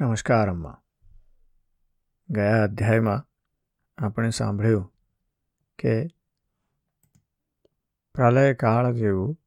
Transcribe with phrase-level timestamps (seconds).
[0.00, 0.82] નમસ્કાર, અમ્મા.
[2.30, 3.26] ગયા અધ્યાયમાં
[4.04, 4.92] આપણે સાંભળ્યું
[5.78, 6.06] કે
[8.14, 9.38] પ્રલયકાળ જેવું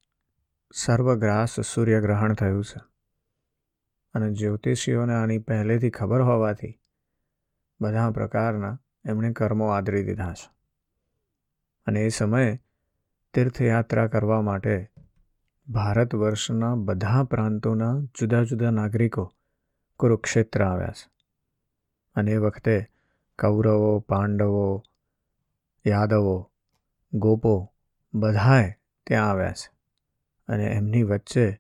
[0.74, 2.80] સર્વગ્રાસ સૂર્યગ્રહણ થયું છે.
[4.14, 6.82] અને જ્યોતિષીઓને આની પહેલેથી ખબર હોવાથી
[7.82, 10.52] બધા પ્રકારના એમણે કર્મો આદરી દીધા છે.
[11.86, 12.60] અને એ સમયે
[13.34, 14.92] તીર્થયાત્રા કરવા માટે
[15.68, 19.34] ભારત વર્ષના બધા પ્રાંતોના જુદા જુદા નાગરિકો
[20.02, 21.12] કુરુક્ષેત્ર આવ્યા છે.
[22.16, 22.90] અને એ વખતે
[23.40, 24.84] કૌરવો, પાંડવો,
[25.88, 26.52] યાદવો,
[27.14, 27.74] ગોપો
[28.14, 28.74] બધાએ
[29.08, 29.72] ત્યાં આવ્યા છે.
[30.48, 31.58] અને એમની વચ્ચે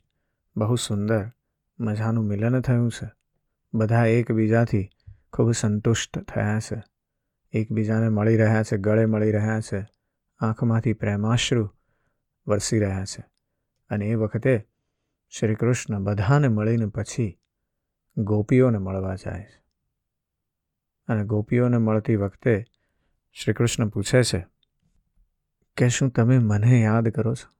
[0.58, 1.32] બહુ સુંદર
[1.80, 3.12] મજાનું મિલન થયું છે.
[3.74, 4.90] બધા એકબીજાથી
[5.34, 6.84] ખૂબ સંતુષ્ટ થયા છે.
[7.54, 9.88] એકબીજાને મળી રહ્યા છે, ગળે મળી રહ્યા છે,
[10.40, 11.70] આંખમાંથી પ્રેમાશ્રુ
[12.48, 13.24] વરસી રહ્યા છે.
[13.90, 14.68] અને એ વખતે
[15.30, 17.41] શ્રી કૃષ્ણ બધાને મળીને પછી
[18.18, 19.64] ગોપીઓને મળવા જાય છે.
[21.08, 22.66] અને ગોપીઓને મળતી વખતે
[23.34, 24.48] શ્રી કૃષ્ણ પૂછે છે
[25.78, 27.54] કે શું તમે મને યાદ કરો છો?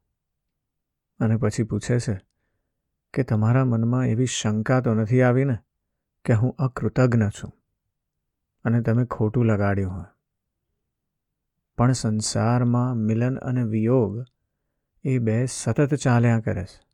[1.20, 2.20] અને પછી પૂછે છે
[3.14, 5.58] કે તમારા મનમાં એવી શંકા તો નથી આવીને
[6.26, 7.54] કે હું અકૃતજ્ઞ છું
[8.64, 10.06] અને તમે ખોટું લગાડ્યું હોય.
[11.78, 14.26] પણ સંસારમાં મિલન અને વિયોગ
[15.04, 16.88] એ બે સતત ચાલ્યા કરે છે.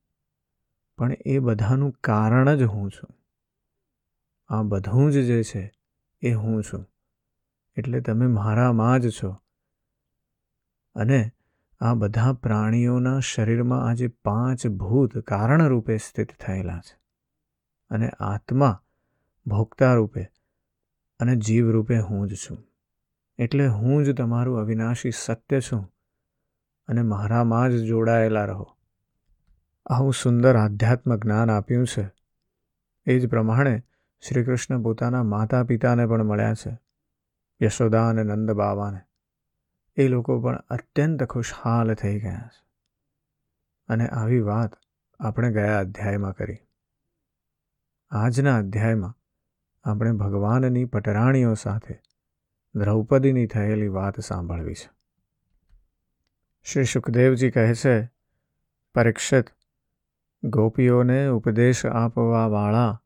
[0.98, 3.17] પણ એ બધાનું કારણ જ હું છું.
[4.50, 5.74] આ બધું જ જે છે
[6.22, 6.86] એ હું છું.
[7.76, 9.38] એટલે તમે મારામાં જ છો.
[10.96, 11.32] અને
[11.80, 17.00] આ બધા પ્રાણીઓના શરીરમાં આજે પાંચ ભૂત કારણ રૂપે સ્થિત થયેલા છે.
[17.90, 18.84] અને આત્મા
[19.48, 20.32] ભોગતા રૂપે
[21.20, 22.58] અને જીવ રૂપે હું જ છું.
[23.38, 25.94] એટલે હું જ તમારું અવિનાશી સત્ય છું
[26.88, 28.78] અને મારામાં જ જોડાયેલા રહો.
[29.86, 32.12] આવું સુંદર આધ્યાત્મ જ્ઞાન આપ્યું છે.
[33.06, 33.84] એ જ પ્રમાણે
[34.20, 36.80] શ્રી કૃષ્ણ પોતાના માતા પિતાને પણ મળ્યા છે,
[37.62, 39.00] યશોદા અને નંદ બાવાને
[39.96, 42.68] એ લોકો પણ અત્યંત ખુશહાલ થઈ ગયા છે.
[43.88, 44.72] અને આવી વાત
[45.20, 46.58] આપણે ગયા અધ્યાયમાં કરી.
[48.10, 49.14] આજના અધ્યાયમાં
[49.84, 52.00] આપણે ભગવાનની પટરાણીઓ સાથે
[52.76, 54.90] દ્રૌપદીની થયેલી વાત સાંભળવી છે.
[56.64, 58.10] શ્રી સુખદેવજી કહે છે,
[58.96, 59.46] પરીક્ષિત,
[60.44, 63.04] ગોપીઓને ઉપદેશ આપવાવાળા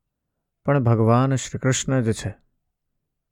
[0.64, 2.38] પણ ભગવાન શ્રી કૃષ્ણ જ છે.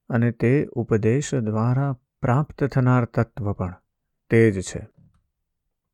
[0.08, 3.74] અને તે ઉપદેશ દ્વારા પ્રાપ્ત થનાર તત્વ પણ
[4.30, 4.88] તે જ છે.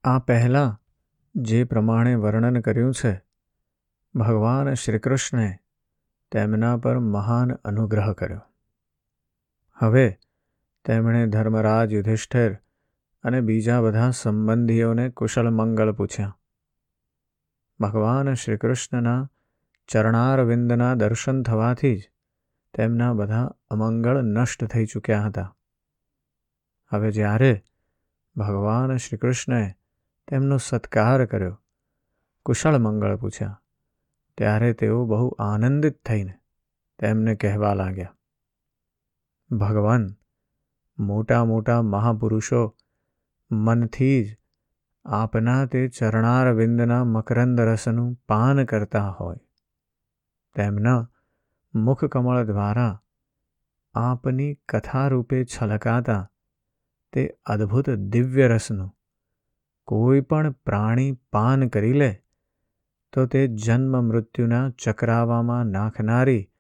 [0.04, 0.82] આ પહેલાં
[1.34, 3.22] જે પ્રમાણે વર્ણન કર્યું છે,
[4.14, 5.58] ભગવાન શ્રીકૃષ્ણે
[6.32, 8.40] તેમના પર મહાન અનુગ્રહ કર્યો.
[9.74, 10.18] હવે
[10.84, 12.54] તેમણે ધર્મરાજ યુધિષ્ઠિર
[13.22, 16.38] અને બીજા બધા સંબંધીઓને કુશળ મંગળ પૂછ્યા.
[17.80, 19.30] ભગવાન શ્રી કૃષ્ણના
[19.88, 22.10] ચરણારવિંદના દર્શન થવાથી જ
[22.74, 25.48] તેમના બધા અમંગળ નષ્ટ થઈ ચૂક્યા હતા.
[26.92, 27.52] હવે જ્યારે
[28.36, 29.62] ભગવાન શ્રી કૃષ્ણએ
[30.28, 31.54] તેમનો સત્કાર કર્યો,
[32.46, 33.62] કુશળ મંગળ પૂછ્યા,
[34.38, 36.34] ત્યારે તેઓ બહુ આનંદિત થઈને
[36.98, 38.16] તેમને કહેવા લાગ્યા,
[39.50, 40.04] ભગવાન,
[40.98, 42.62] મોટા મોટા મહાપુરુષો
[43.50, 44.36] મનથી જ
[45.04, 49.45] આપના તે ચરણારવિંદના મકરંદ રસનું પાન કરતા હોય.
[50.56, 51.10] તેમના
[51.74, 53.02] મુખકમળ દ્વારા
[53.94, 56.30] આપની કથારૂપે છલકાતા
[57.12, 58.92] તે અદ્ભુત દિવ્ય રસનું
[59.84, 62.22] કોઈ પણ પ્રાણી પાન કરી લે,
[63.12, 66.50] તો તે જન્મ મૃત્યુના ચક્રાવામાં નાખનારી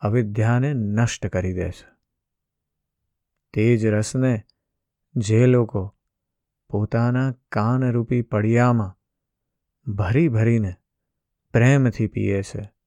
[0.00, 1.88] અવિદ્યાને નષ્ટ કરી દેશે.
[3.52, 4.42] તે જ રસને
[5.16, 5.96] જે લોકો
[6.70, 8.96] પોતાના કાનરૂપી પડિયામાં
[9.92, 10.74] ભરી ભરીને
[11.52, 12.79] પ્રેમથી પીએ છે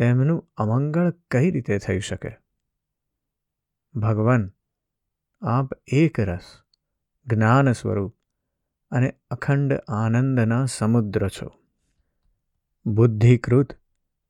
[0.00, 2.30] તેમનું અમંગળ કઈ રીતે થઈ શકે?
[3.94, 4.52] ભગવાન,
[5.42, 6.60] આપ એક રસ,
[7.26, 8.16] જ્ઞાન સ્વરૂપ
[8.90, 11.52] અને અખંડ આનંદના સમુદ્ર છો.
[12.86, 13.72] બુદ્ધિકૃત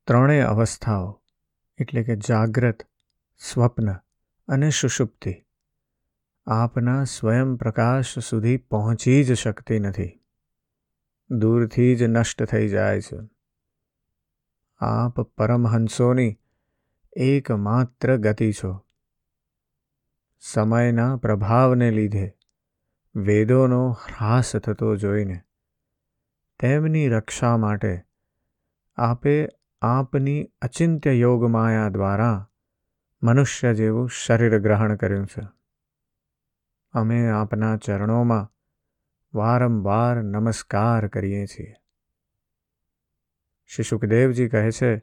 [0.07, 1.23] ત્રણેય અવસ્થાઓ,
[1.77, 2.77] એટલે કે જાગ્રત,
[3.37, 3.93] સ્વપ્ન
[4.47, 5.45] અને સુષુપ્તિ,
[6.47, 10.23] આપના સ્વયં પ્રકાશ સુધી પહોંચી જ શકતી નથી.
[11.29, 13.40] દૂરથી જ નષ્ટ થઈ જાય છે.
[14.81, 16.39] આપ પરમહંસોની
[17.13, 18.85] એકમાત્ર ગતિ છો.
[20.39, 22.33] સમયના પ્રભાવને લીધે
[23.15, 25.41] વેદોનો હ્રાસ થતો જોઈને
[26.59, 28.03] તેમની રક્ષા માટે
[28.95, 29.47] આપે
[29.81, 32.49] આપની અચિંત્ય યોગમાયા દ્વારા
[33.23, 35.47] મનુષ્ય જેવું શરીર ગ્રહણ કર્યું છે.
[36.91, 38.53] અમે આપના ચરણોમાં
[39.33, 41.80] વારંવાર નમસ્કાર કરીએ છીએ.
[43.75, 44.99] શ્રી સુખદેવજી કહે છે,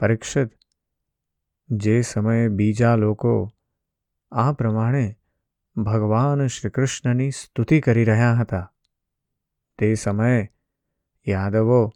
[0.00, 0.50] પરીક્ષિત,
[1.68, 3.50] જે સમયે બીજા લોકો
[4.32, 5.16] આ પ્રમાણે
[5.76, 8.72] ભગવાન શ્રીકૃષ્ણની સ્તુતિ કરી રહ્યા હતા,
[9.78, 10.52] તે સમયે
[11.28, 11.92] યાદવો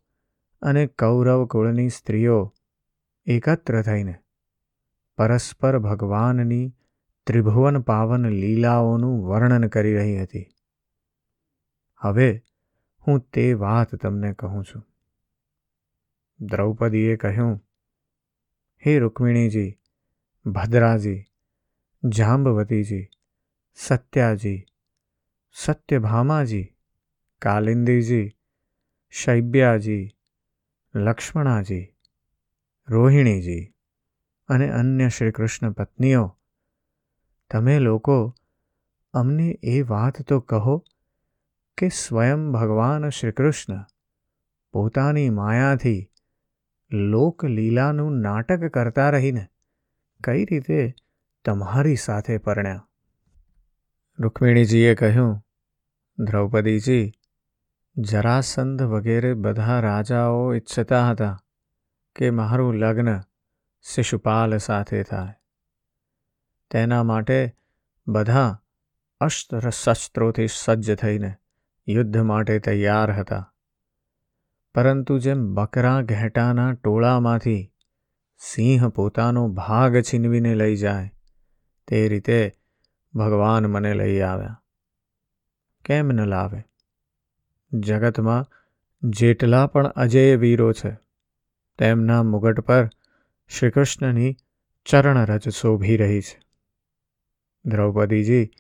[0.63, 2.55] અને કૌરવ કુળની સ્ત્રીઓ
[3.27, 4.15] એકત્ર થઈને
[5.17, 6.75] પરસ્પર ભગવાનની
[7.27, 10.47] ત્રિભુવન પાવન લીલાઓનું વર્ણન કરી રહી હતી.
[11.97, 12.43] હવે
[13.07, 14.90] હું તે વાત તમને કહું છું.
[16.41, 17.65] દ્રૌપદીએ કહ્યું,
[18.87, 19.79] હે રૂકમિણીજી,
[20.47, 21.27] ભદ્રાજી,
[22.09, 23.11] જાંબવતીજી,
[23.75, 24.67] સત્યાજી,
[25.53, 26.77] સત્યભામાજી,
[27.39, 28.37] કાલિંદીજી,
[29.11, 30.11] શૈબ્યાજી,
[30.95, 31.95] લક્ષ્મણાજી,
[32.89, 33.75] રોહિણીજી
[34.49, 36.37] અને અન્ય શ્રીકૃષ્ણ પત્નીઓ,
[37.51, 38.35] તમે લોકો
[39.13, 40.85] અમને એ વાત તો કહો
[41.77, 43.85] કે સ્વયં ભગવાન શ્રીકૃષ્ણ
[44.73, 46.10] પોતાની માયાથી
[46.93, 49.47] લોકલીલાનું નાટક કરતા રહીને
[50.25, 50.95] કઈ રીતે
[51.45, 52.89] તમારી સાથે પરણ્યા?
[54.19, 55.43] રૂકમિણીજીએ કહ્યું,
[56.19, 57.13] દ્રૌપદીજી,
[57.97, 61.39] જરાસંધ વગેરે બધા રાજાઓ ઈચ્છતા હતા
[62.17, 63.21] કે મારું લગ્ન
[63.83, 65.35] શિશુપાલ સાથે થાય.
[66.71, 67.57] તેના માટે
[68.07, 68.63] બધા
[69.21, 71.35] અસ્ત્ર શસ્ત્રોથી સજ્જ થઈને
[71.89, 73.55] યુદ્ધ માટે તૈયાર હતા.
[74.75, 77.72] પરંતુ જેમ બકરા ઘેટાના ટોળામાંથી
[78.38, 81.12] સિંહ પોતાનો ભાગ છીનવીને લઈ જાય,
[81.88, 82.52] તે રીતે
[83.14, 84.62] ભગવાન મને લઈ આવ્યા.
[85.84, 86.62] કેમ ન લાવે?
[87.72, 88.46] જગતમાં
[89.02, 90.96] જેટલા પણ અજેય વીરો છે,
[91.78, 92.88] તેમના મુગટ પર
[93.49, 94.37] શ્રીકૃષ્ણની
[94.84, 96.40] ચરણરજ શોભી રહી છે.
[97.64, 98.50] દ્રૌપદીજી,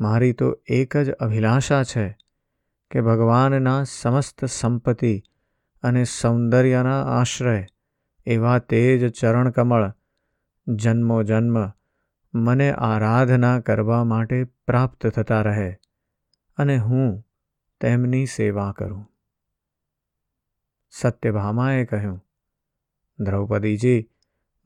[0.00, 2.18] મારી તો એક જ અભિલાષા છે
[2.90, 5.22] કે ભગવાનના સમસ્ત સંપત્તિ
[5.82, 7.66] અને સૌંદર્યના આશ્રય,
[8.26, 9.92] એવા તેજ ચરણકમળ
[10.66, 11.70] જન્મો જન્મ,
[12.34, 15.78] મને આરાધના કરવા માટે પ્રાપ્ત થતા રહે,
[16.56, 17.26] અને હું
[17.80, 19.10] તેમની સેવા કરું.
[20.90, 22.24] સત્યભામાએ કહ્યું,
[23.18, 24.10] દ્રૌપદીજી,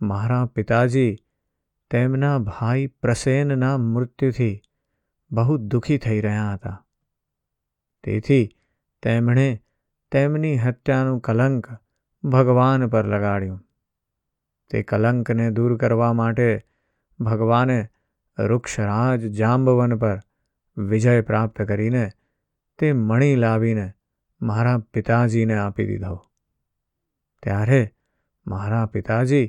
[0.02, 1.16] મારા પિતાજી
[1.90, 4.62] તેમના ભાઈ પ્રસેનના મૃત્યુથી
[5.30, 6.86] બહુ દુઃખી થઈ રહ્યા હતા.
[8.04, 8.48] તેથી
[9.02, 9.62] તેમણે
[10.16, 11.66] તેમની હત્યાનું કલંક
[12.24, 13.60] ભગવાન પર લગાડ્યું.
[14.70, 16.66] તે કલંકને દૂર કરવા માટે
[17.20, 17.88] ભગવાને
[18.38, 20.20] વૃક્ષરાજ જાંબવન પર
[20.76, 22.10] વિજય પ્રાપ્ત કરીને
[22.78, 23.92] તે મણી લાવીને
[24.42, 26.22] મારા પિતાજીને આપી દીધો.
[27.42, 27.94] ત્યારે
[28.46, 29.48] મારા પિતાજી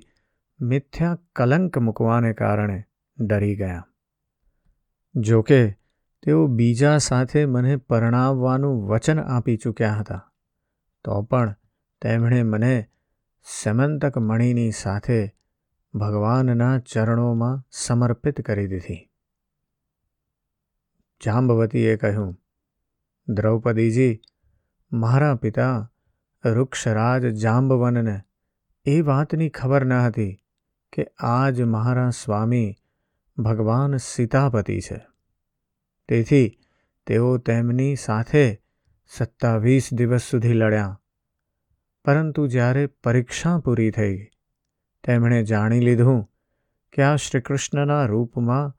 [0.62, 2.84] મિથ્યા કલંક મૂકવાને કારણે
[3.20, 3.88] ડરી ગયા.
[5.16, 5.72] જોકે
[6.24, 10.27] તેઓ બીજા સાથે મને પરણાવવાનું વચન આપી ચૂક્યા હતા.
[11.04, 11.56] તો પણ
[12.02, 12.90] તેમણે મને
[13.44, 15.36] સમંતક મણીની સાથે
[15.94, 19.10] ભગવાનના ચરણોમાં સમર્પિત કરી દીધી.
[21.26, 22.42] જાંબવતીએ કહ્યું,
[23.28, 24.22] દ્રૌપદીજી,
[24.92, 25.92] મારા પિતા
[26.46, 28.22] વૃક્ષરાજ જાંબવનને
[28.86, 30.40] એ વાતની ખબર ન હતી
[30.94, 32.76] કે આજ મારા સ્વામી
[33.38, 35.06] ભગવાન સીતાપતિ છે.
[36.08, 36.60] તેથી
[37.08, 38.67] તેઓ તેમની સાથે
[39.10, 41.02] સત્તાવીસ દિવસ સુધી લડ્યા.
[42.06, 44.28] પરંતુ જ્યારે પરીક્ષા પૂરી થઈ,
[45.04, 46.30] તેમણે જાણી લીધું
[46.94, 48.74] કે આ શ્રીકૃષ્ણના રૂપમાં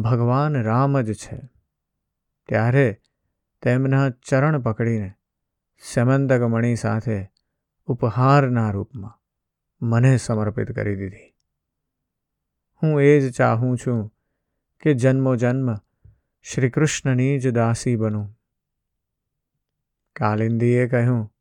[0.00, 1.40] ભગવાન રામ જ છે.
[2.48, 3.00] ત્યારે
[3.62, 5.12] તેમના ચરણ પકડીને
[5.82, 7.32] સમંદકમણી સાથે
[7.86, 9.18] ઉપહારના રૂપમાં
[9.82, 11.34] મને સમર્પિત કરી દીધી.
[12.82, 14.14] હું એ જ ચાહું છું
[14.80, 15.74] કે જન્મો જન્મ
[16.42, 18.39] શ્રીકૃષ્ણની જ દાસી બનું.
[20.16, 21.32] કાલિંદીએ કહ્યું,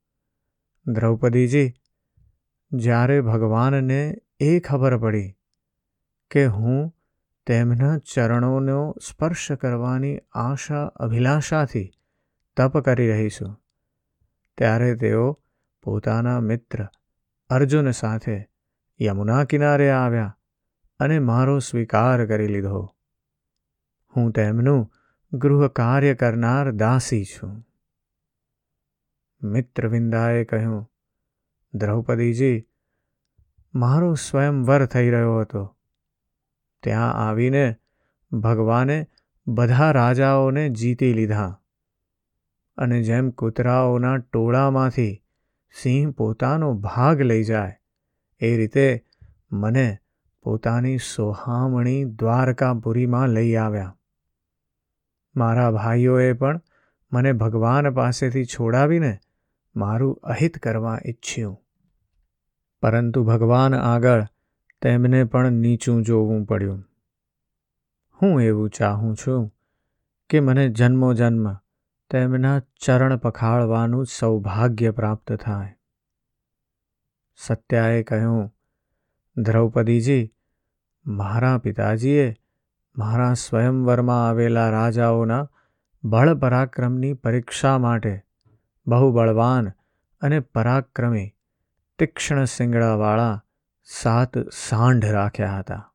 [0.85, 1.73] દ્રૌપદીજી,
[2.71, 5.35] જ્યારે ભગવાનને એ ખબર પડી
[6.31, 6.93] કે હું
[7.47, 11.91] તેમના ચરણોનો સ્પર્શ કરવાની આશા, અભિલાષાથી
[12.57, 13.61] તપ કરી રહી છું,
[14.57, 15.39] ત્યારે તેઓ
[15.83, 16.87] પોતાના મિત્ર
[17.49, 18.49] અર્જુન સાથે
[19.01, 20.37] યમુના કિનારે આવ્યા
[20.99, 22.95] અને મારો સ્વીકાર કરી લીધો.
[24.15, 24.93] હું તેમનું
[25.33, 27.68] ગૃહ કાર્ય કરનાર દાસી છું.
[29.41, 30.89] મિત્રવિંદાએ કહ્યું,
[31.73, 32.67] દ્રૌપદીજી,
[33.75, 35.77] મારો સ્વયંવર થઈ રહ્યો હતો.
[36.83, 37.75] ત્યાં આવીને
[38.31, 39.07] ભગવાને
[39.47, 41.61] બધા રાજાઓને જીતી લીધા
[42.77, 45.23] અને જેમ કૂતરાઓના ટોળામાંથી
[45.81, 47.79] સિંહ પોતાનો ભાગ લઈ જાય,
[48.39, 49.05] એ રીતે
[49.51, 49.97] મને
[50.41, 53.95] પોતાની સોહામણી દ્વારકાપુરીમાં લઈ આવ્યા.
[55.35, 56.61] મારા ભાઈઓએ પણ
[57.11, 59.17] મને ભગવાન પાસેથી છોડાવીને
[59.75, 61.61] મારું અહિત કરવા ઈચ્છ્યું.
[62.81, 64.25] પરંતુ ભગવાન આગળ
[64.81, 66.85] તેમને પણ નીચું જોવું પડ્યું.
[68.21, 69.53] હું એવું ચાહું છું
[70.29, 71.53] કે મને જન્મો જન્મ
[72.09, 75.75] તેમના ચરણ પખાળવાનું સૌભાગ્ય પ્રાપ્ત થાય.
[77.35, 78.55] સત્યાએ કહ્યું,
[79.37, 80.33] દ્રૌપદીજી,
[81.05, 82.35] મારા પિતાજીએ
[82.97, 85.49] મારા સ્વયંવરમાં આવેલા રાજાઓના
[86.03, 88.21] બળ પરાક્રમની પરીક્ષા માટે
[88.89, 89.71] બહુ બળવાન
[90.21, 91.27] અને પરાક્રમી
[91.99, 93.43] તીક્ષ્ણ શિંગડાવાળા
[93.83, 95.93] સાત સાંઢ રાખ્યા હતા.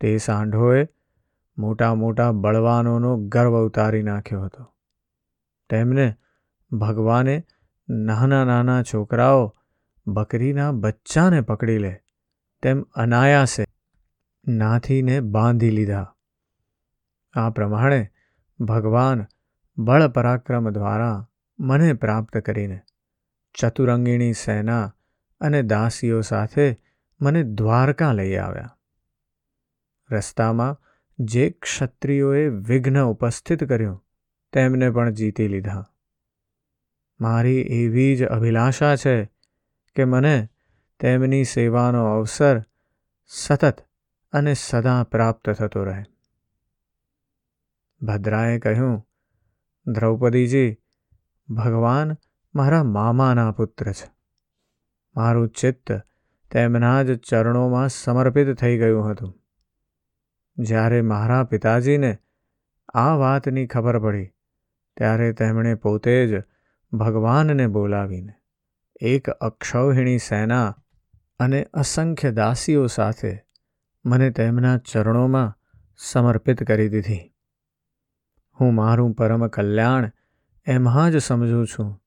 [0.00, 0.88] તે સાંઢોએ
[1.58, 4.74] મોટા મોટા બળવાનોનો ગર્વ ઉતારી નાખ્યો હતો.
[5.70, 6.14] તેમને
[6.72, 7.44] ભગવાને
[7.88, 9.56] નાના નાના છોકરાઓ
[10.06, 12.00] બકરીના બચ્ચાને પકડી લે
[12.62, 13.64] તેમ અનાયાસે
[14.48, 16.14] નાથીને બાંધી લીધા.
[17.34, 18.10] આ પ્રમાણે
[18.60, 19.26] ભગવાન
[19.78, 21.26] બળ પરાક્રમ દ્વારા
[21.58, 22.80] મને પ્રાપ્ત કરીને
[23.54, 24.94] ચતુરંગીણી સેના
[25.40, 26.78] અને દાસીઓ સાથે
[27.20, 28.78] મને દ્વારકા લઈ આવ્યા.
[30.10, 30.82] રસ્તામાં
[31.18, 34.06] જે ક્ષત્રિયોએ વિઘ્ન ઉપસ્થિત કર્યું,
[34.52, 35.90] તેમને પણ જીતી લીધા.
[37.20, 39.24] મારી એવી જ અભિલાષા છે
[39.96, 40.48] કે મને
[41.00, 42.62] તેમની સેવાનો અવસર
[43.26, 43.84] સતત
[44.32, 46.04] અને સદા પ્રાપ્ત થતો રહે.
[48.02, 49.06] ભદ્રાએ કહ્યું,
[49.86, 50.76] દ્રૌપદીજી
[51.48, 52.16] ભગવાન
[52.54, 54.10] મારા મામાના પુત્ર છે.
[55.16, 55.92] મારું ચિત્ત
[56.50, 59.34] તેમના જ ચરણોમાં સમર્પિત થઈ ગયું હતું.
[60.58, 62.18] જ્યારે મારા પિતાજીને
[62.94, 64.30] આ વાતની ખબર પડી,
[64.96, 66.42] ત્યારે તેમણે પોતે જ
[66.92, 68.34] ભગવાનને બોલાવીને
[69.00, 70.76] એક અક્ષૌહિણી સેના
[71.38, 73.44] અને અસંખ્ય દાસીઓ સાથે
[74.04, 75.58] મને તેમના ચરણોમાં
[75.96, 77.34] સમર્પિત કરી દીધી.
[78.60, 80.12] હું મારું પરમ કલ્યાણ
[80.66, 82.02] એમાં જ સમજું છું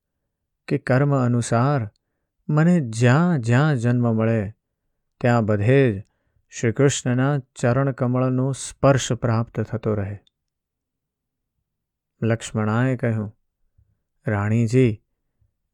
[0.68, 1.90] કે કર્મ અનુસાર
[2.50, 4.54] મને જ્યાં જ્યાં જન્મ મળે,
[5.22, 6.04] ત્યાં બધે જ
[6.50, 10.20] શ્રી કૃષ્ણના ચરણકમળનો સ્પર્શ પ્રાપ્ત થતો રહે.
[12.22, 13.38] લક્ષ્મણાએ કહ્યું,
[14.28, 15.04] રાણીજી,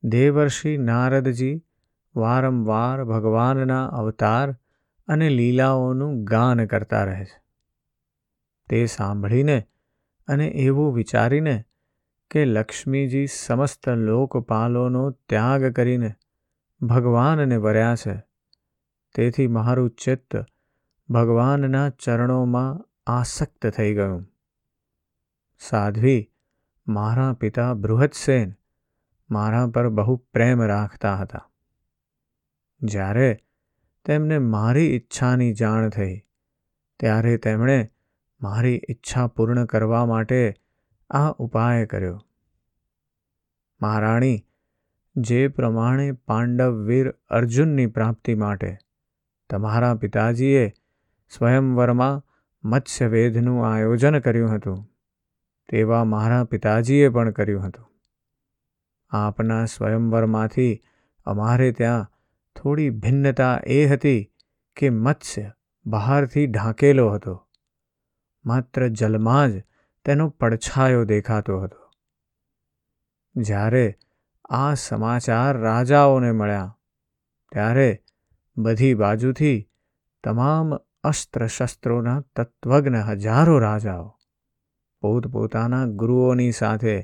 [0.03, 1.65] દેવર્ષિ નારદજી
[2.15, 4.51] વારંવાર ભગવાનના અવતાર
[5.07, 7.43] અને લીલાઓનું ગાન કરતા રહે છે.
[8.69, 9.67] તે સાંભળીને
[10.27, 11.63] અને એવું વિચારીને
[12.35, 16.13] કે લક્ષ્મીજી સમસ્ત લોકપાલોનો ત્યાગ કરીને
[16.81, 18.23] ભગવાનને વર્યા છે.
[19.15, 20.45] તેથી મારું ચિત્ત
[21.09, 24.27] ભગવાનના ચરણોમાં આસક્ત થઈ ગયું.
[25.59, 26.31] સાધ્વી,
[26.87, 28.53] મારા પિતા બૃહદસેન
[29.31, 31.49] મારા પર બહુ પ્રેમ રાખતા હતા.
[32.81, 33.39] જ્યારે
[34.05, 36.19] તેમને મારી ઈચ્છાની જાણ થઈ,
[36.99, 37.91] ત્યારે તેમણે
[38.41, 40.55] મારી ઈચ્છા પૂર્ણ કરવા માટે
[41.09, 42.24] આ ઉપાય કર્યો.
[43.81, 44.45] મહારાણી,
[45.15, 48.77] જે પ્રમાણે પાંડવ વીર અર્જુનની પ્રાપ્તિ માટે
[49.49, 50.73] તમારા પિતાજીએ
[51.29, 52.23] સ્વયંવરમાં
[52.63, 54.89] મત્સ્યવેધનું આયોજન કર્યું હતું,
[55.69, 57.87] તેવા મારા પિતાજીએ પણ કર્યું હતું.
[59.11, 60.83] આપના સ્વયંવરમાંથી
[61.25, 62.11] અમારે ત્યાં
[62.55, 64.31] થોડી ભિન્નતા એ હતી
[64.75, 65.51] કે મત્સ્ય
[65.85, 67.47] બહારથી ઢાંકેલો હતો,
[68.45, 69.63] માત્ર જલમાં જ
[70.05, 71.84] તેનો પડછાયો દેખાતો હતો.
[73.35, 73.97] જ્યારે
[74.49, 76.77] આ સમાચાર રાજાઓને મળ્યા,
[77.51, 77.89] ત્યારે
[78.57, 79.69] બધી બાજુથી
[80.23, 84.07] તમામ અસ્ત્ર શસ્ત્રોના તત્વજ્ઞ હજારો રાજાઓ
[85.01, 86.95] પોતપોતાના ગુરુઓની સાથે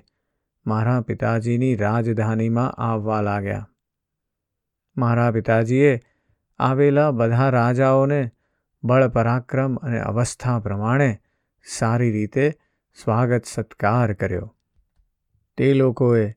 [0.65, 3.67] મારા પિતાજીની રાજધાનીમાં આવવા લાગ્યા.
[4.97, 5.99] મારા પિતાજીએ
[6.59, 8.21] આવેલા બધા રાજાઓને
[8.83, 11.21] બળ પરાક્રમ અને અવસ્થા પ્રમાણે
[11.65, 12.45] સારી રીતે
[12.97, 14.55] સ્વાગત સત્કાર કર્યો.
[15.61, 16.35] તે લોકોએ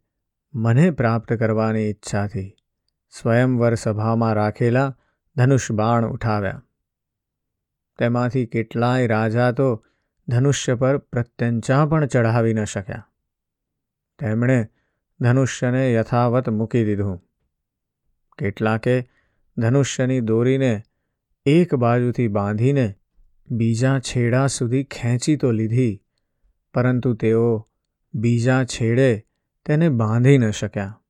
[0.55, 2.57] મને પ્રાપ્ત કરવાની ઈચ્છાથી
[3.11, 4.99] સ્વયંવર સભામાં રાખેલા
[5.37, 6.65] ધનુષ બાણ ઉઠાવ્યા.
[7.99, 9.87] તેમાંથી કેટલાય રાજા તો
[10.29, 13.09] ધનુષ્ય પર પ્રત્યંચા પણ ચઢાવી ન શક્યા.
[14.19, 14.69] તેમણે
[15.21, 17.23] ધનુષ્યને યથાવત મૂકી દીધું.
[18.39, 19.11] કેટલાકે
[19.57, 20.83] ધનુષ્યની દોરીને
[21.47, 22.95] એક બાજુથી બાંધીને
[23.51, 26.03] બીજા છેડા સુધી ખેંચી તો લીધી,
[26.75, 27.69] પરંતુ તેઓ
[28.15, 29.27] બીજા છેડે
[29.67, 31.03] તેને બાંધી ન શક્યા.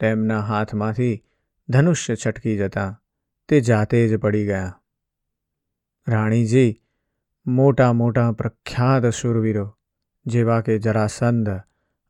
[0.00, 1.24] તેમના હાથમાંથી
[1.68, 3.02] ધનુષ્ય છટકી જતાં
[3.48, 4.82] તે જાતે જ પડી ગયા.
[6.08, 6.82] રાણીજી
[7.46, 9.78] મોટા મોટા પ્રખ્યાત શુરવીરો
[10.26, 11.50] જેવા કે જરાસંધ,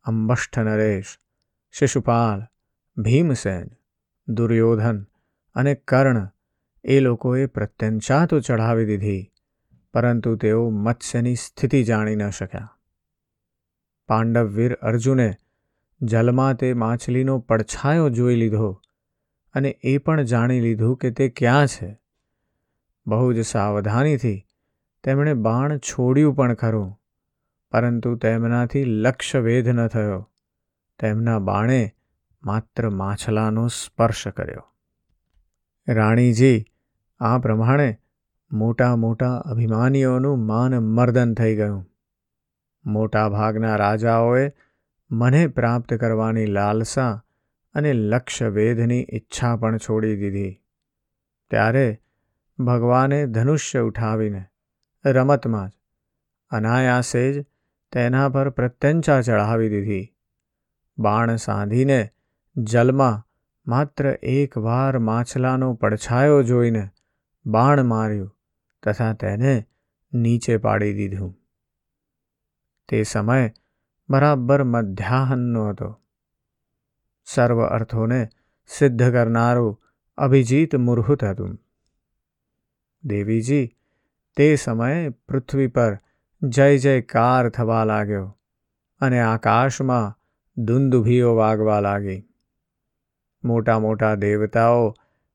[0.04, 1.18] અંબષ્ઠ નરેશ,
[1.72, 2.42] શિશુપાલ,
[2.96, 3.70] ભીમસેન,
[4.28, 5.06] દુર્યોધન
[5.54, 6.28] અને કર્ણ
[6.84, 9.32] એ લોકોએ પ્રત્યંચા તો ચઢાવી દીધી,
[9.94, 12.79] પરંતુ તેઓ મત્સ્યની સ્થિતિ જાણી ન શક્યા.
[14.10, 15.34] પાંડવવીર અર્જુને
[16.02, 18.80] જલમાં તે માછલીનો પડછાયો જોઈ લીધો
[19.54, 22.00] અને એ પણ જાણી લીધું કે તે ક્યાં છે.
[23.06, 24.46] બહુ જ સાવધાનીથી
[25.04, 27.00] તેમણે બાણ છોડ્યું પણ ખરું,
[27.72, 30.30] પરંતુ તેમનાથી લક્ષ્યભેદ ન થયો.
[30.98, 31.90] તેમના બાણે
[32.42, 34.66] માત્ર માછલાનો સ્પર્શ કર્યો.
[35.88, 36.64] રાણીજી,
[37.20, 37.98] આ પ્રમાણે
[38.52, 41.89] મોટા મોટા અભિમાનીઓનું માન મર્દન થઈ ગયું.
[42.84, 44.52] મોટા ભાગના રાજાઓએ
[45.10, 47.24] મને પ્રાપ્ત કરવાની લાલસા
[47.74, 50.60] અને લક્ષ્યવેધની ઈચ્છા પણ છોડી દીધી.
[51.50, 52.00] ત્યારે
[52.58, 54.44] ભગવાને ધનુષ્ય ઉઠાવીને
[55.04, 55.72] રમતમાં જ,
[56.50, 57.46] અનાયાસે જ
[57.92, 60.14] તેના પર પ્રત્યંચા ચઢાવી દીધી.
[60.98, 62.08] બાણ સાંધીને
[62.56, 63.26] જલમાં
[63.66, 66.88] માત્ર એક વાર માછલાનો પડછાયો જોઈને
[67.46, 68.36] બાણ માર્યું
[68.82, 69.66] તથા તેને
[70.12, 71.39] નીચે પાડી દીધું.
[72.90, 73.52] તે સમય
[74.10, 76.00] બરાબર મધ્યાહનનો હતો.
[77.24, 78.28] સર્વ અર્થોને
[78.66, 79.82] સિદ્ધ કરનારું
[80.18, 81.58] અભિજીત મુહૂર્ત હતું.
[83.04, 83.76] દેવીજી,
[84.36, 85.98] તે સમયે પૃથ્વી પર
[86.42, 88.38] જય જયકાર થવા લાગ્યો
[89.00, 90.18] અને આકાશમાં
[90.56, 92.28] દુંદુભીઓ વાગવા લાગી.
[93.44, 94.94] મોટા મોટા દેવતાઓ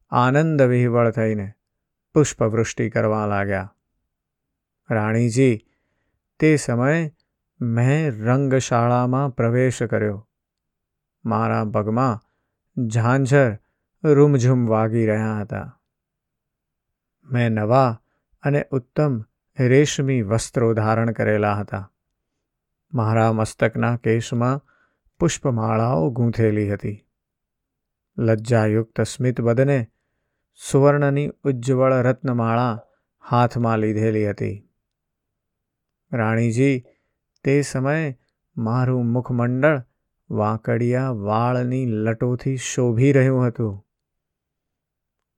[0.09, 1.51] આનંદ વિહવળ થઈને
[2.13, 3.75] પુષ્પવૃષ્ટિ કરવા લાગ્યા.
[4.89, 5.65] રાણીજી,
[6.39, 7.14] તે સમયે
[7.61, 10.29] મેં રંગશાળામાં પ્રવેશ કર્યો.
[11.25, 12.21] મારા પગમાં
[12.87, 13.57] ઝાંઝર
[14.03, 15.81] રૂમઝૂમ વાગી રહ્યા હતા.
[17.31, 18.01] મેં નવા
[18.43, 19.21] અને ઉત્તમ
[19.59, 21.93] રેશમી વસ્ત્રો ધારણ કરેલા હતા.
[22.93, 24.61] મારા મસ્તકના કેશમાં
[25.19, 27.05] પુષ્પમાળાઓ ગૂંથેલી હતી.
[28.17, 29.87] લજ્જાયુક્ત સ્મિત બદને
[30.71, 32.81] સુવર્ણની ઉજ્જવળ રત્નમાળા
[33.29, 34.69] હાથમાં લીધેલી હતી.
[36.13, 36.83] રાણીજી
[37.45, 38.17] તે સમયે
[38.57, 39.81] મારું મુખમંડળ
[40.29, 43.85] વાંકડિયા વાળની લટોથી શોભી રહ્યું હતું.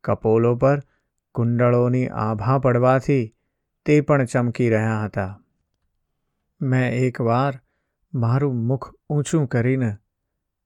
[0.04, 0.80] કપોલો પર
[1.36, 3.36] કુંડળોની આભા પડવાથી
[3.86, 5.42] તે પણ ચમકી રહ્યા હતા.
[6.62, 7.60] મેં એકવાર
[8.14, 9.98] મારું મુખ ઊંચું કરીને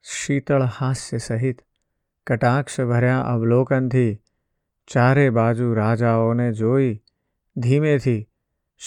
[0.03, 1.61] શીતળ હાસ્ય સહિત
[2.27, 4.21] કટાક્ષ ભર્યા અવલોકનથી
[4.93, 7.03] ચારે બાજુ રાજાઓને જોઈ
[7.57, 8.27] ધીમેથી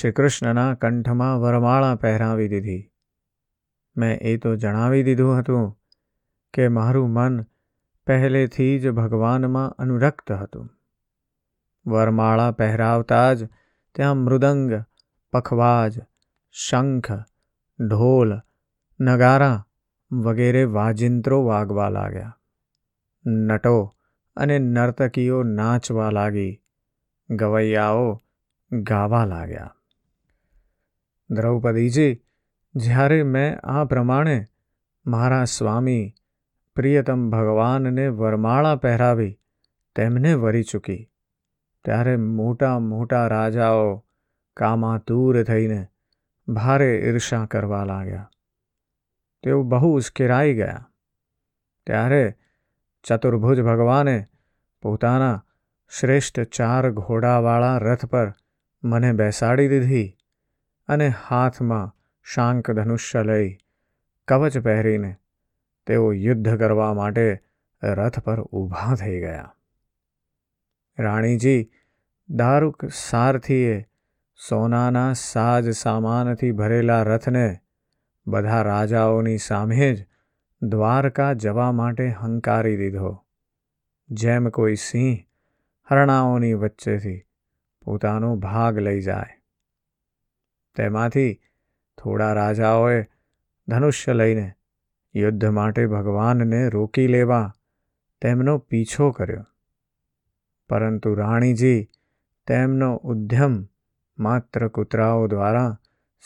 [0.00, 2.92] શ્રીકૃષ્ણના કંઠમાં વરમાળા પહેરાવી દીધી.
[3.96, 5.78] મેં એ તો જણાવી દીધું હતું
[6.54, 7.42] કે મારું મન
[8.06, 10.70] પહેલેથી જ ભગવાનમાં અનુરક્ત હતું.
[11.86, 13.48] વરમાળા પહેરાવતા જ
[13.94, 14.84] ત્યાં મૃદંગ,
[15.32, 16.00] પખવાજ,
[16.52, 17.12] શંખ,
[17.88, 18.34] ઢોલ,
[19.00, 19.66] નગારા
[20.12, 22.38] વગેરે વાજિંત્રો વાગવા લાગ્યા.
[23.26, 23.94] નટો
[24.36, 26.62] અને નર્તકીઓ નાચવા લાગી,
[27.30, 28.20] ગવૈયાઓ
[28.72, 29.74] ગાવા લાગ્યા.
[31.30, 32.22] દ્રૌપદીજી
[32.74, 34.46] જ્યારે મેં આ પ્રમાણે
[35.06, 36.14] મારા સ્વામી
[36.74, 39.40] પ્રિયતમ ભગવાનને વરમાળા પહેરાવી
[39.96, 41.10] તેમને વરી ચૂકી,
[41.84, 44.04] ત્યારે મોટા મોટા રાજાઓ
[44.56, 45.86] કામાતુર થઈને
[46.48, 48.30] ભારે ઈર્ષા કરવા લાગ્યા.
[49.42, 50.90] તેઓ બહુ ઉશ્કેરાઈ ગયા.
[51.86, 52.34] ત્યારે
[53.04, 54.26] ચતુર્ભુજ ભગવાને
[54.82, 55.44] પોતાના
[55.98, 58.34] શ્રેષ્ઠ ચાર ઘોડાવાળા રથ પર
[58.84, 60.16] મને બેસાડી દીધી.
[60.88, 63.58] અને હાથમાં શાંક ધનુષ્ય લઈ
[64.28, 65.16] કવચ પહેરીને
[65.86, 67.42] તેઓ યુદ્ધ કરવા માટે
[67.82, 69.54] રથ પર ઊભા થઈ ગયા.
[70.98, 71.70] રાણીજી
[72.28, 73.86] દારૂક સારથીએ
[74.48, 77.58] સોનાના સાજ સામાનથી ભરેલા રથને
[78.26, 80.06] બધા રાજાઓની સામે જ
[80.62, 83.24] દ્વારકા જવા માટે હંકારી દીધો.
[84.10, 85.18] જેમ કોઈ સિંહ
[85.90, 87.22] હરણાઓની વચ્ચેથી
[87.84, 89.33] પોતાનો ભાગ લઈ જાય.
[90.74, 91.40] તેમાંથી
[91.98, 93.06] થોડા રાજાઓએ
[93.68, 94.52] ધનુષ્ય લઈને
[95.14, 97.52] યુદ્ધ માટે ભગવાનને રોકી લેવા
[98.20, 99.46] તેમનો પીછો કર્યો.
[100.68, 101.90] પરંતુ રાણીજી
[102.46, 103.66] તેમનો ઉદ્યમ
[104.18, 105.78] માત્ર કૂતરાઓ દ્વારા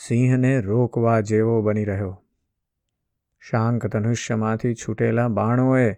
[0.07, 2.23] સિંહને રોકવા જેવો બની રહ્યો.
[3.39, 5.95] શાંક ધનુષ્યમાંથી છૂટેલા બાણોએ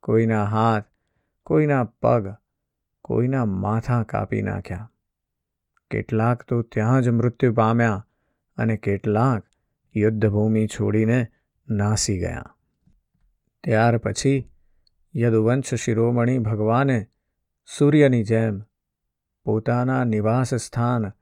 [0.00, 0.84] કોઈના હાથ,
[1.42, 2.34] કોઈના પગ,
[3.02, 4.90] કોઈના માથા કાપી નાખ્યા.
[5.90, 8.06] કેટલાક તો ત્યાં જ મૃત્યુ પામ્યા
[8.56, 9.42] અને કેટલાક
[9.96, 11.26] યુદ્ધભૂમિ છોડીને
[11.68, 12.56] નાસી ગયા.
[13.64, 14.50] ત્યાર પછી
[15.16, 17.06] યદુવંશ શિરોમણી ભગવાને
[17.78, 18.62] સૂર્યની જેમ
[19.44, 21.12] પોતાના નિવાસ સ્થાન,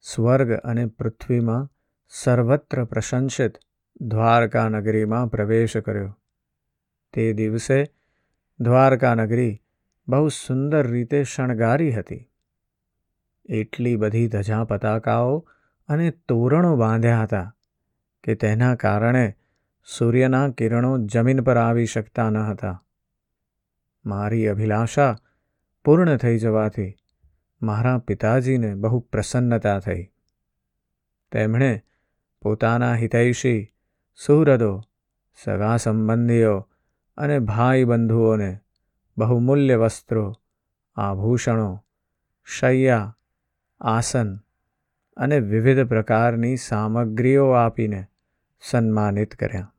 [0.00, 1.70] સ્વર્ગ અને પૃથ્વીમાં
[2.08, 3.58] સર્વત્ર પ્રશંસિત
[4.00, 6.18] દ્વારકા નગરીમાં પ્રવેશ કર્યો.
[7.12, 7.86] તે દિવસે
[8.60, 9.62] દ્વારકા નગરી
[10.08, 12.31] બહુ સુંદર રીતે શણગારી હતી.
[13.44, 15.48] એટલી બધી ધજા પતાકાઓ
[15.88, 17.56] અને તોરણો બાંધ્યા હતા
[18.24, 19.36] કે તેના કારણે
[19.84, 22.84] સૂર્યના કિરણો જમીન પર આવી શકતા ન હતા.
[24.04, 25.16] મારી અભિલાષા
[25.84, 26.94] પૂર્ણ થઈ જવાથી
[27.62, 30.08] મારા પિતાજીને બહુ પ્રસન્નતા થઈ.
[31.32, 31.84] તેમણે
[32.42, 33.74] પોતાના હિતૈષી,
[34.26, 34.80] સુહૃદો
[35.44, 36.68] સગા સંબંધીઓ
[37.16, 38.58] અને ભાઈ બંધુઓને
[39.18, 40.32] બહુમૂલ્ય વસ્ત્રો,
[40.96, 41.84] આભૂષણો,
[42.44, 43.16] શૈયા
[43.82, 44.36] આસન
[45.16, 48.06] અને વિવિધ પ્રકારની સામગ્રીઓ આપીને
[48.60, 49.74] સન્માનિત કર્યા.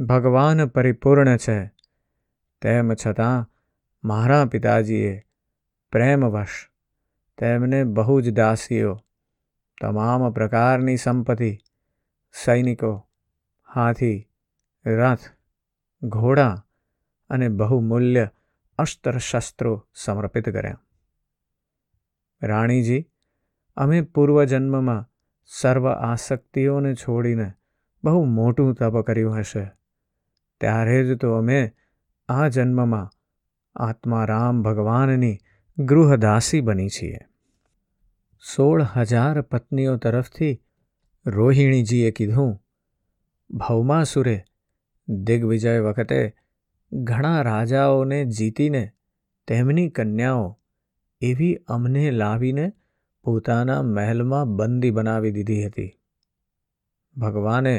[0.00, 1.74] ભગવાન પરિપૂર્ણ છે.
[2.62, 3.50] તેમ છતાં
[4.04, 5.22] મારા પિતાજીએ
[5.92, 6.70] પ્રેમવશ
[7.38, 8.98] તેમને બહુ જ દાસીઓ,
[9.80, 11.58] તમામ પ્રકારની સંપત્તિ,
[12.44, 13.08] સૈનિકો,
[13.74, 14.28] હાથી,
[14.86, 15.18] રથ,
[16.02, 16.66] ઘોડા
[17.30, 18.28] અને બહુમૂલ્ય
[18.78, 20.80] અસ્ત્ર શસ્ત્રો સમર્પિત કર્યા.
[22.42, 23.10] રાણીજી,
[23.76, 25.10] અમે પૂર્વજન્મમાં
[25.46, 27.52] સર્વ આસક્તિઓને છોડીને
[28.04, 29.70] બહુ મોટું તપ કર્યું હશે.
[30.60, 31.72] ત્યારે જ તો અમે
[32.28, 33.10] આ જન્મમાં
[33.76, 35.38] આત્મારામ ભગવાનની
[35.78, 37.18] ગૃહદાસી બની છીએ.
[38.56, 40.62] સોળ હજાર પત્નીઓ તરફથી
[41.26, 42.62] રોહિણીજીએ કીધું,
[43.50, 44.44] ભૌમાસુરે,
[45.08, 46.34] દિગ્વિજય વખતે
[46.92, 48.90] ઘણા રાજાઓને જીતીને
[49.46, 50.58] તેમની કન્યાઓ
[51.20, 52.72] એવી અમને લાવીને
[53.24, 55.90] પોતાના મહેલમાં બંદી બનાવી દીધી હતી.
[57.16, 57.76] ભગવાને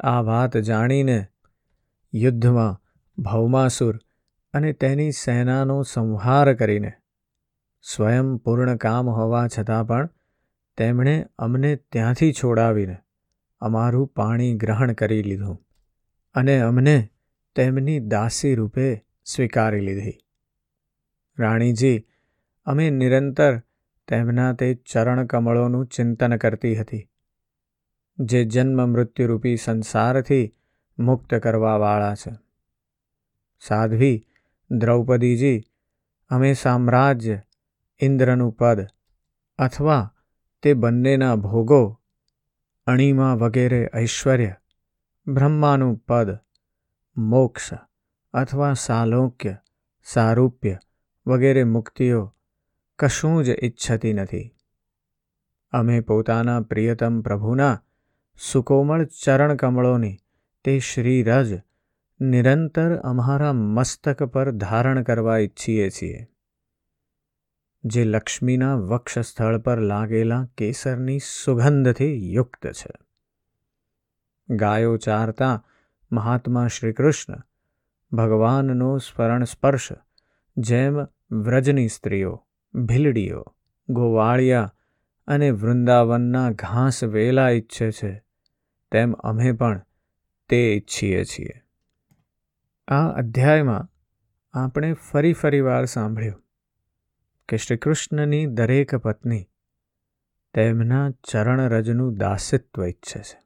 [0.00, 1.18] આ વાત જાણીને
[2.12, 2.80] યુદ્ધમાં
[3.18, 3.98] ભૌમાસુર
[4.54, 6.92] અને તેની સેનાનો સંહાર કરીને,
[7.82, 10.10] સ્વયં પૂર્ણ કામ હોવા છતાં પણ
[10.78, 12.96] તેમણે અમને ત્યાંથી છોડાવીને
[13.60, 15.58] અમારું પાણી ગ્રહણ કરી લીધું
[16.34, 16.96] અને અમને
[17.56, 18.86] તેમની દાસી રૂપે
[19.24, 20.16] સ્વીકારી લીધી.
[21.38, 21.98] રાણીજી
[22.68, 23.62] અમે નિરંતર
[24.08, 27.04] તેમના તે ચરણ કમળોનું ચિંતન કરતી હતી,
[28.18, 30.54] જે જન્મ મૃત્યુરૂપી સંસારથી
[30.98, 32.32] મુક્ત કરવાવાળા છે.
[33.60, 34.26] સાધ્વી
[34.70, 35.60] દ્રૌપદીજી,
[36.30, 37.40] અમે સામ્રાજ્ય
[38.00, 38.86] ઇન્દ્રનું પદ
[39.58, 40.14] અથવા
[40.62, 41.82] તે બંનેના ભોગો,
[42.86, 44.54] અણીમાં વગેરે ઐશ્વર્ય,
[45.26, 46.38] બ્રહ્માનું પદ,
[47.16, 47.72] મોક્ષ
[48.34, 49.54] અથવા સાલોક્ય,
[50.06, 50.76] સારૂપ્ય
[51.26, 52.34] વગેરે મુક્તિઓ
[52.98, 54.54] કશું જ ઈચ્છતી નથી.
[55.70, 57.82] અમે પોતાના પ્રિયતમ પ્રભુના
[58.52, 60.16] સુકોમળ ચરણકમળોની
[60.64, 61.60] તે શ્રીરજ
[62.20, 66.28] નિરંતર અમારા મસ્તક પર ધારણ કરવા ઈચ્છીએ છીએ.
[67.84, 72.90] જે લક્ષ્મીના વક્ષસ્થળ પર લાગેલા કેસરની સુગંધથી યુક્ત છે.
[74.50, 75.66] ગાયો ચારતા
[76.12, 77.34] મહાત્મા શ્રીકૃષ્ણ
[78.12, 79.88] ભગવાનનો સ્મરણ સ્પર્શ
[80.56, 83.44] જેમ વ્રજની સ્ત્રીઓ ભીલડીઓ,
[83.88, 84.74] ગોવાળિયા
[85.26, 88.24] અને વૃંદાવનના ઘાસ વેલા ઈચ્છે છે,
[88.90, 89.82] તેમ અમે પણ
[90.48, 91.62] તે ઈચ્છીએ છીએ.
[92.88, 93.88] આ અધ્યાયમાં
[94.52, 96.42] આપણે ફરી ફરી વાર સાંભળ્યું
[97.48, 99.48] કે શ્રી કૃષ્ણની દરેક પત્ની
[100.54, 103.42] તેમના ચરણરજનું દાસિત્વ ઈચ્છે છે.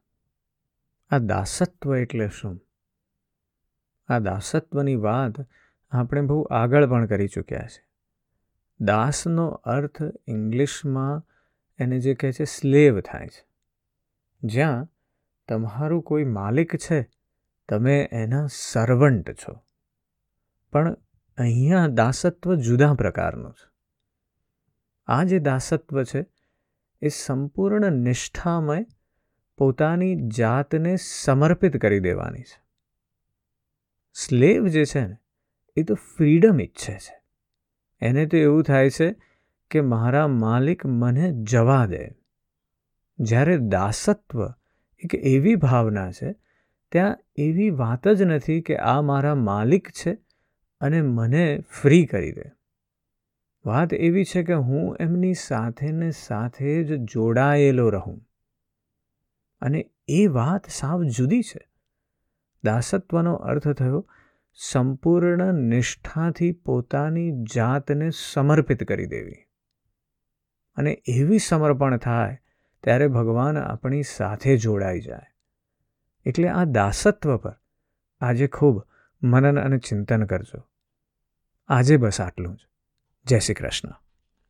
[1.11, 2.59] આ દાસત્વ એટલે શું?
[4.07, 5.33] આ દાસત્વની વાત
[5.91, 7.92] આપણે બહુ આગળ પણ કરી ચૂક્યા છે.
[8.79, 11.27] દાસનો અર્થ ઇંગ્લિશમાં
[11.79, 13.47] એને જે કહે છે, સ્લેવ થાય છે.
[14.43, 14.87] જ્યાં
[15.47, 17.09] તમારું કોઈ માલિક છે,
[17.69, 19.63] તમે એના સર્વન્ટ છો.
[20.71, 20.97] પણ
[21.37, 23.71] અહીંયા દાસત્વ જુદા પ્રકારનું છે.
[25.07, 26.25] આ જે દાસત્વ છે,
[27.01, 28.85] એ સંપૂર્ણ નિષ્ઠામય
[29.57, 32.63] પોતાની જાતને સમર્પિત કરી દેવાની છે.
[34.13, 35.17] સ્લેવ જે છે ને,
[35.75, 37.22] એ તો ફ્રીડમ ઈચ્છે છે.
[38.03, 39.15] એને તો એવું થાય છે
[39.71, 42.09] કે મારા માલિક મને જવા દે.
[43.19, 44.45] જ્યારે દાસત્વ
[44.99, 46.35] એક એવી ભાવના છે,
[46.91, 50.17] ત્યાં એવી વાત જ નથી કે આ મારા માલિક છે
[50.81, 52.43] અને મને ફ્રી કરી દે.
[53.65, 58.27] વાત એવી છે કે હું એમની સાથે ને સાથે જ જોડાયેલો રહું.
[59.61, 61.67] અને એ વાત સાવ જુદી છે.
[62.63, 64.09] દાસત્વનો અર્થ થયો
[64.55, 69.35] સંપૂર્ણ નિષ્ઠાથી પોતાની જાતને સમર્પિત કરી દેવી.
[70.75, 72.37] અને એવી સમર્પણ થાય
[72.83, 75.35] ત્યારે ભગવાન આપણી સાથે જોડાઈ જાય.
[76.25, 77.55] એટલે આ દાસત્વ પર
[78.21, 78.87] આજે ખૂબ
[79.23, 80.69] મનન અને ચિંતન કરજો.
[81.67, 82.59] આજે બસ આટલું જ.
[83.25, 83.89] જય શ્રી કૃષ્ણ.